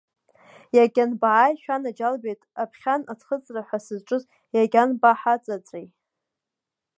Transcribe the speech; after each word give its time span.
Иагьанбааи, 0.75 1.53
шәанаџьалбеит, 1.63 2.41
аԥхьан 2.61 3.01
аӡхыҵра 3.11 3.61
ҳәа 3.67 3.79
сызҿыз, 3.85 4.23
иагьанбаҳаҵаҵәеи! 4.55 5.85